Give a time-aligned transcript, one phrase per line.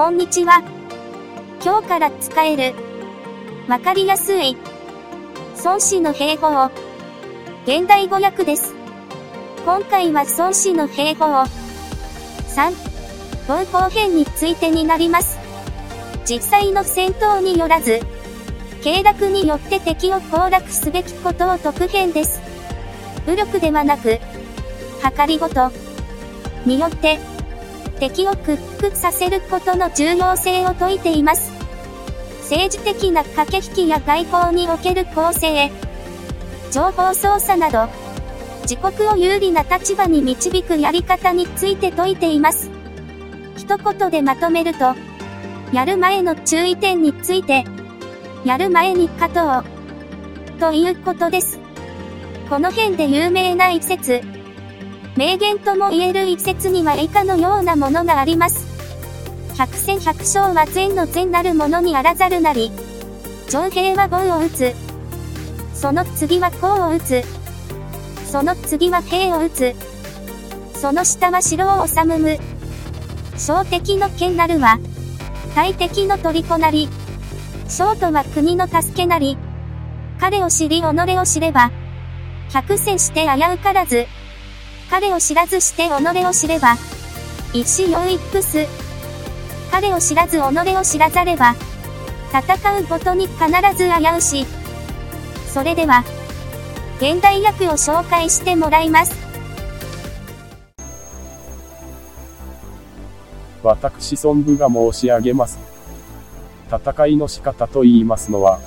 [0.00, 0.62] こんにちは。
[1.62, 2.74] 今日から使える。
[3.68, 4.56] わかりやすい。
[5.62, 6.70] 孫子の兵法。
[7.66, 8.74] 現代語訳です。
[9.66, 11.26] 今回は孫子の兵法。
[11.26, 11.46] 3、
[13.46, 15.38] 合法編についてになります。
[16.24, 18.00] 実際の戦闘によらず、
[18.82, 22.40] 経絡によって敵を攻略すべきことを特編です。
[23.26, 24.18] 武力ではなく、
[25.14, 25.70] 計りごと
[26.64, 27.18] によって、
[28.00, 31.52] 敵を屈服させることの重要性を説いています。
[32.40, 35.70] 政治的な駆け引きや外交における構成、
[36.72, 37.88] 情報操作など、
[38.62, 42.70] 自国を有利な立場に導くやり方について説いています。
[43.56, 44.94] 一言でまとめると、
[45.72, 47.64] やる前の注意点について、
[48.44, 49.64] やる前に勝とう、
[50.58, 51.58] ということです。
[52.48, 54.22] この辺で有名な一節、
[55.20, 58.66] 名言とも言える一節には以下のようなものがあります。
[59.54, 62.72] 百戦百勝は善の善なるものにあらざるなり。
[63.50, 64.74] 上兵は棒を打つ。
[65.74, 67.22] その次は甲を打つ。
[68.32, 69.74] その次は兵を打つ。
[70.72, 72.38] その下は城を治む。
[73.36, 74.78] 小敵の剣なるは、
[75.54, 76.88] 大敵の虜なり。
[77.68, 79.36] 小とは国の助けなり。
[80.18, 80.84] 彼を知り己
[81.18, 81.70] を知れば、
[82.54, 84.06] 百戦して危うからず。
[84.90, 86.76] 彼を知らずして己を知れば、
[87.54, 88.66] 一死養育す。
[89.70, 91.54] 彼を知らず己を知らざれば、
[92.32, 93.46] 戦うごとに必
[93.78, 94.46] ず危うし。
[95.46, 96.02] それでは、
[96.96, 99.12] 現代訳を紹介してもらいます。
[103.62, 105.60] 私孫武が申し上げます。
[106.68, 108.58] 戦いの仕方と言いますのは、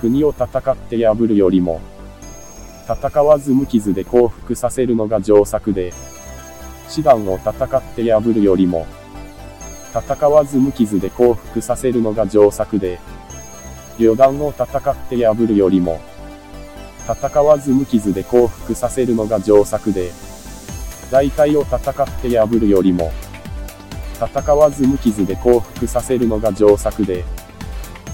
[0.00, 1.80] 国を戦って破るよりも、
[2.88, 5.92] 戦わず無傷で降伏させるのが上策で、
[6.88, 8.86] 師団を戦って破るよりも、
[9.92, 13.00] 戦わず無傷で降伏させるのが上策で、
[13.98, 16.00] 旅団を戦って破るよりも、
[17.08, 20.12] 戦わず無傷で降伏させるのが上策で、
[21.10, 21.82] 大隊を戦っ
[22.20, 23.10] て破るよりも、
[24.14, 27.24] 戦わず無傷で降伏させるのが上策で、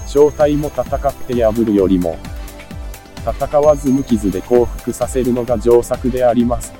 [0.07, 2.17] 小隊も戦って破るよりも、
[3.25, 6.73] 戦わず無傷で降伏させるのが上策であります。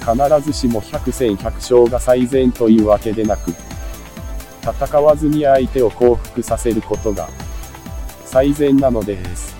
[0.00, 3.52] 必ずしも百戦百勝が最善というわけでなく、
[4.62, 7.28] 戦わずに相手を降伏させることが
[8.24, 9.56] 最善なのです。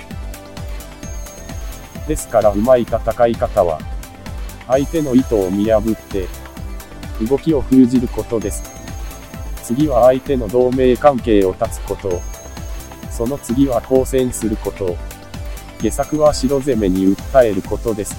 [2.08, 3.80] ですからうまい戦い方は、
[4.66, 6.26] 相手の意図を見破って、
[7.28, 8.62] 動きを封じることです。
[9.62, 12.20] 次は相手の同盟関係を断つこと。
[13.10, 14.96] その次は交戦すること。
[15.80, 18.16] 下策は城攻めに訴えることです。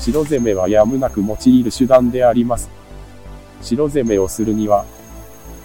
[0.00, 2.70] 城攻めはやむなく用いる手段であります。
[3.62, 4.84] 城攻めをするには、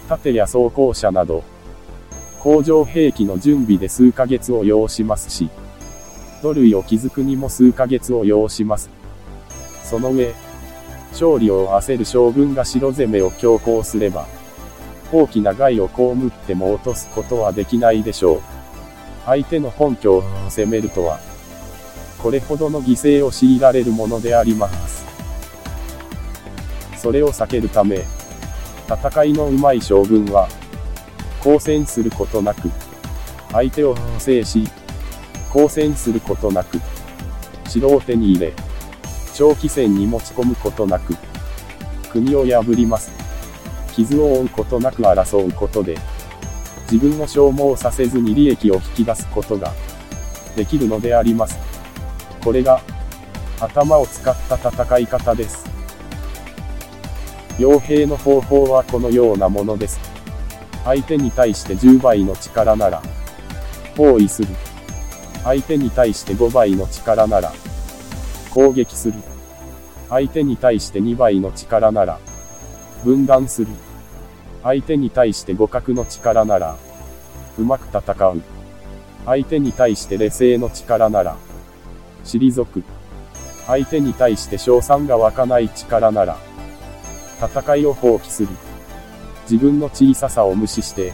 [0.08, 1.42] 盾や装甲車など、
[2.38, 5.50] 工場兵器の準備で数ヶ月を要しますし、
[6.42, 8.88] 土塁を築くにも数ヶ月を要します。
[9.84, 10.32] その上、
[11.12, 14.26] 勝利を焦る将軍が城攻めを強行すれば、
[15.12, 18.40] 大きな害を被っても落とすことはできないでしょう。
[19.30, 21.20] 相手の本拠を攻めるとは、
[22.20, 25.04] これほどの犠牲を強いられるものであります。
[26.96, 28.04] それを避けるため、
[28.88, 30.48] 戦いの上手い将軍は、
[31.38, 32.72] 交戦することなく、
[33.52, 34.68] 相手を制し、
[35.54, 36.80] 交戦することなく、
[37.68, 38.52] 城を手に入れ、
[39.32, 41.14] 長期戦に持ち込むことなく、
[42.10, 43.12] 国を破ります。
[43.92, 45.96] 傷を負うことなく争うことで、
[46.90, 49.72] 自分を消耗させずに利益を引き出すことが
[50.56, 51.56] できるのであります。
[52.42, 52.80] これが
[53.60, 55.64] 頭を使った戦い方です。
[57.58, 60.00] 傭兵の方法はこのようなものです。
[60.84, 63.02] 相手に対して10倍の力なら
[63.96, 64.48] 包囲する。
[65.44, 67.52] 相手に対して5倍の力なら
[68.50, 69.14] 攻撃する。
[70.08, 72.18] 相手に対して2倍の力なら
[73.04, 73.68] 分断する。
[74.62, 76.76] 相手に対して互角の力なら、
[77.60, 78.42] うまく戦う。
[79.26, 81.36] 相手に対して劣勢の力なら、
[82.24, 82.82] 退く。
[83.66, 86.38] 相手に対して賞賛が湧かない力なら、
[87.38, 88.48] 戦いを放棄する。
[89.42, 91.12] 自分の小ささを無視して、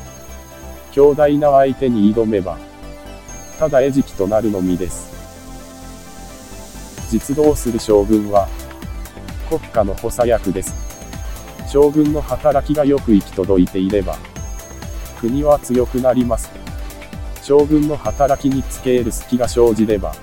[0.93, 2.59] 強大な相手に挑めば、
[3.59, 5.17] ただ餌食となるのみです。
[7.11, 8.49] 実動する将軍は、
[9.49, 10.75] 国家の補佐役です。
[11.69, 14.17] 将軍の働きがよく行き届いていれば、
[15.27, 16.49] 国は強くなります。
[17.43, 20.15] 将軍の働きにつける隙が生じれば、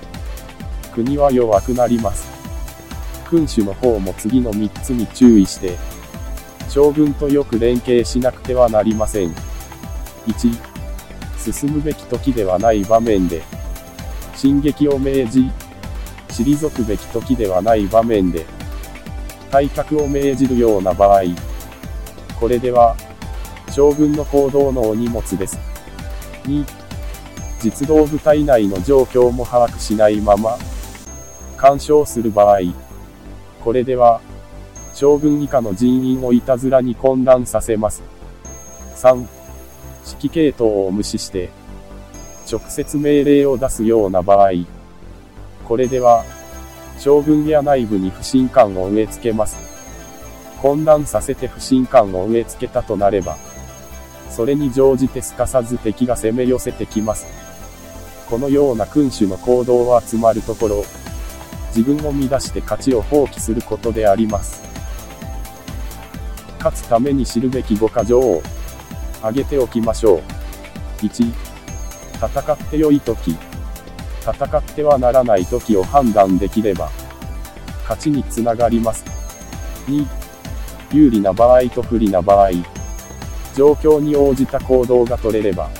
[0.94, 2.26] 国は弱くなります。
[3.28, 5.76] 君主の方も次の3つに注意して、
[6.70, 9.34] 将軍とよく連携しなくてはなりません。
[10.26, 13.42] 1、進むべき時ではない場面で、
[14.34, 15.50] 進撃を命じ、
[16.28, 18.46] 退くべき時ではない場面で、
[19.50, 21.24] 退却を命じるような場合、
[22.40, 22.96] これでは、
[23.74, 25.58] 将軍の行動のお荷物です。
[26.44, 26.64] 2、
[27.58, 30.56] 実動部隊内の状況も把握しないまま、
[31.56, 32.60] 干渉する場合、
[33.64, 34.20] これでは、
[34.92, 38.04] 将軍以下の人員をいたずらに混乱させます。
[38.94, 41.50] 3、指揮系統を無視して、
[42.48, 44.50] 直接命令を出すような場合、
[45.66, 46.24] これでは、
[47.00, 49.58] 将軍や内部に不信感を植え付けます。
[50.62, 53.36] 混乱させて不信感を植え付けたとなれば、
[54.34, 57.24] それに乗じてすかさず敵が攻め寄せてきます。
[58.28, 60.84] このような君主の行動は集まるところ、
[61.68, 64.60] 自分を乱して勝ちを放棄することであります。
[66.58, 68.42] 勝つために知るべき5か条を
[69.18, 70.22] 挙げておきましょう。
[71.06, 71.32] 1、
[72.14, 73.36] 戦って良い時、
[74.20, 76.90] 戦ってはならない時を判断できれば、
[77.82, 79.04] 勝ちにつながります。
[79.86, 80.04] 2、
[80.92, 82.73] 有利な場合と不利な場合、
[83.54, 85.70] 状況に応じた行動が取れれば、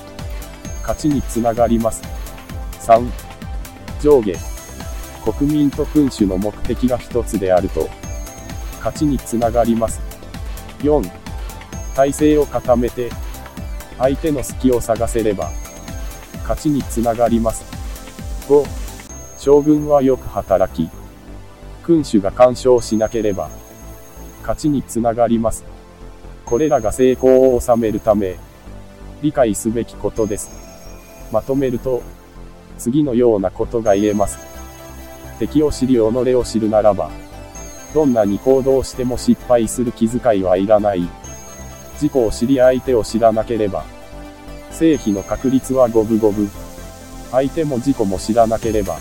[0.82, 2.02] 勝ちにつながります。
[2.80, 3.08] 3、
[4.00, 4.36] 上下、
[5.32, 7.88] 国民と君主の目的が一つであると、
[8.78, 10.00] 勝ちにつながります。
[10.80, 11.02] 4、
[11.96, 13.10] 体制を固めて、
[13.98, 15.50] 相手の隙を探せれば、
[16.42, 17.64] 勝ちにつながります。
[18.48, 18.66] 5、
[19.38, 20.90] 将軍はよく働き、
[21.84, 23.50] 君主が干渉しなければ、
[24.42, 25.73] 勝ちにつながります。
[26.44, 28.36] これらが成功を収めるため、
[29.22, 30.50] 理解すべきことです。
[31.32, 32.02] まとめると、
[32.78, 34.38] 次のようなことが言えます。
[35.38, 37.10] 敵を知り己を知るならば、
[37.94, 41.08] どんなに行動しても失敗する気遣いはいらない。
[41.94, 43.84] 自己を知り相手を知らなければ、
[44.70, 46.50] 成否の確率は五分五分。
[47.30, 48.98] 相手も自己も知らなければ、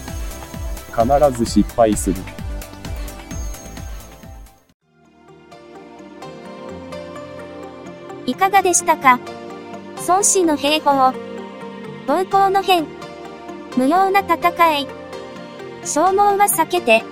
[0.96, 2.16] 必ず失敗する。
[8.26, 9.20] いかがでしたか？
[10.08, 11.14] 孫子の兵法。
[12.08, 12.86] 暴行の変。
[13.76, 14.88] 無用な戦い。
[15.84, 17.04] 消耗は避けて、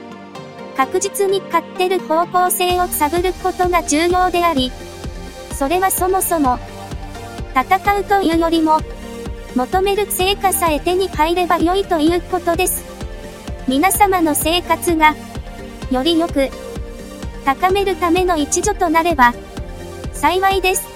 [0.77, 4.71] 確実に勝ってる方向性を探ることが重要であり、
[5.53, 6.57] それはそもそも、
[7.53, 8.79] 戦うというよりも、
[9.55, 12.85] 求める成果さえ手に入れば良いということです。
[13.67, 15.13] 皆様の生活が、
[15.91, 16.49] より良く、
[17.43, 19.33] 高めるための一助となれば、
[20.13, 20.90] 幸いです。